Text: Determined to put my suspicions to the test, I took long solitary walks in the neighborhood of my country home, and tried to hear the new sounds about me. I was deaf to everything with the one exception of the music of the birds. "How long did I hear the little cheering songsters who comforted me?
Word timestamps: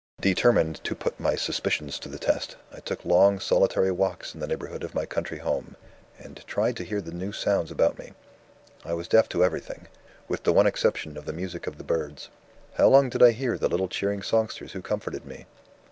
Determined 0.19 0.83
to 0.83 0.95
put 0.95 1.19
my 1.19 1.35
suspicions 1.35 1.99
to 1.99 2.09
the 2.09 2.17
test, 2.17 2.55
I 2.73 2.79
took 2.79 3.05
long 3.05 3.39
solitary 3.39 3.91
walks 3.91 4.33
in 4.33 4.39
the 4.39 4.47
neighborhood 4.47 4.83
of 4.83 4.95
my 4.95 5.05
country 5.05 5.37
home, 5.37 5.75
and 6.17 6.43
tried 6.47 6.75
to 6.77 6.83
hear 6.83 7.01
the 7.01 7.11
new 7.11 7.31
sounds 7.31 7.69
about 7.69 7.99
me. 7.99 8.13
I 8.83 8.95
was 8.95 9.07
deaf 9.07 9.29
to 9.29 9.43
everything 9.43 9.89
with 10.27 10.41
the 10.41 10.53
one 10.53 10.65
exception 10.65 11.17
of 11.17 11.25
the 11.25 11.33
music 11.33 11.67
of 11.67 11.77
the 11.77 11.83
birds. 11.83 12.29
"How 12.77 12.87
long 12.87 13.09
did 13.11 13.21
I 13.21 13.29
hear 13.29 13.59
the 13.59 13.69
little 13.69 13.87
cheering 13.87 14.23
songsters 14.23 14.71
who 14.71 14.81
comforted 14.81 15.23
me? 15.23 15.45